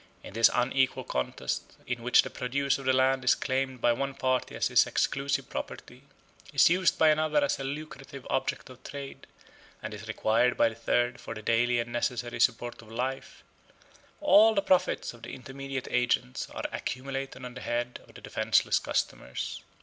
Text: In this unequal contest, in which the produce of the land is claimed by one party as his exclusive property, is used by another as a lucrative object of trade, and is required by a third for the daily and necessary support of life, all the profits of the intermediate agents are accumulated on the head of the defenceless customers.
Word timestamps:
In 0.23 0.33
this 0.33 0.49
unequal 0.51 1.03
contest, 1.03 1.75
in 1.85 2.01
which 2.01 2.23
the 2.23 2.31
produce 2.31 2.79
of 2.79 2.85
the 2.85 2.91
land 2.91 3.23
is 3.23 3.35
claimed 3.35 3.81
by 3.81 3.93
one 3.93 4.15
party 4.15 4.55
as 4.55 4.69
his 4.69 4.87
exclusive 4.87 5.47
property, 5.47 6.01
is 6.51 6.71
used 6.71 6.97
by 6.97 7.09
another 7.09 7.43
as 7.43 7.59
a 7.59 7.63
lucrative 7.63 8.25
object 8.27 8.71
of 8.71 8.83
trade, 8.83 9.27
and 9.79 9.93
is 9.93 10.07
required 10.07 10.57
by 10.57 10.69
a 10.69 10.73
third 10.73 11.19
for 11.21 11.35
the 11.35 11.43
daily 11.43 11.77
and 11.77 11.91
necessary 11.93 12.39
support 12.39 12.81
of 12.81 12.91
life, 12.91 13.43
all 14.21 14.55
the 14.55 14.63
profits 14.63 15.13
of 15.13 15.21
the 15.21 15.35
intermediate 15.35 15.87
agents 15.91 16.49
are 16.49 16.65
accumulated 16.71 17.45
on 17.45 17.53
the 17.53 17.61
head 17.61 17.99
of 18.07 18.15
the 18.15 18.21
defenceless 18.21 18.79
customers. 18.79 19.61